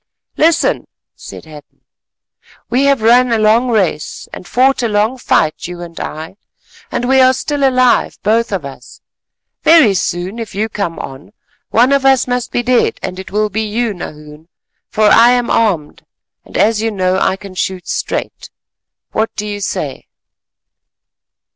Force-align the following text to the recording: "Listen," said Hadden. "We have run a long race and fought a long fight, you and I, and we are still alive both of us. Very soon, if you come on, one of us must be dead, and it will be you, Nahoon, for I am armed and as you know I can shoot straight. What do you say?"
"Listen," 0.35 0.87
said 1.15 1.45
Hadden. 1.45 1.81
"We 2.71 2.85
have 2.85 3.03
run 3.03 3.31
a 3.31 3.37
long 3.37 3.69
race 3.69 4.27
and 4.33 4.47
fought 4.47 4.81
a 4.81 4.87
long 4.87 5.15
fight, 5.19 5.67
you 5.67 5.81
and 5.83 5.99
I, 5.99 6.37
and 6.91 7.07
we 7.07 7.21
are 7.21 7.35
still 7.35 7.63
alive 7.63 8.17
both 8.23 8.51
of 8.51 8.65
us. 8.65 8.99
Very 9.61 9.93
soon, 9.93 10.39
if 10.39 10.55
you 10.55 10.69
come 10.69 10.97
on, 10.97 11.33
one 11.69 11.91
of 11.93 12.03
us 12.03 12.25
must 12.27 12.51
be 12.51 12.63
dead, 12.63 12.97
and 13.03 13.19
it 13.19 13.29
will 13.29 13.51
be 13.51 13.61
you, 13.61 13.93
Nahoon, 13.93 14.47
for 14.89 15.03
I 15.03 15.33
am 15.33 15.51
armed 15.51 16.03
and 16.45 16.57
as 16.57 16.81
you 16.81 16.89
know 16.89 17.19
I 17.19 17.35
can 17.35 17.53
shoot 17.53 17.87
straight. 17.87 18.49
What 19.11 19.29
do 19.35 19.45
you 19.45 19.59
say?" 19.61 20.07